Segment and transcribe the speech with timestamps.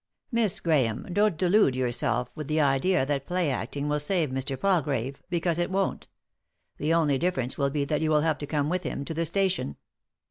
[0.31, 4.59] "Miss Grahame, don't yon delude yourself with the idea that play acting will save Mr.
[4.59, 6.07] Palgrave, because it won't
[6.77, 9.27] The only difference will be that you will have to come with him to the
[9.27, 9.75] station."